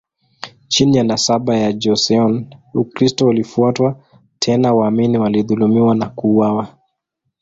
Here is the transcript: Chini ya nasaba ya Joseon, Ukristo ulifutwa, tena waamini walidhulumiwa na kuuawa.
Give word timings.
Chini 0.67 0.97
ya 0.97 1.03
nasaba 1.03 1.55
ya 1.57 1.73
Joseon, 1.73 2.55
Ukristo 2.73 3.25
ulifutwa, 3.27 3.99
tena 4.39 4.73
waamini 4.73 5.17
walidhulumiwa 5.17 5.95
na 5.95 6.09
kuuawa. 6.09 6.67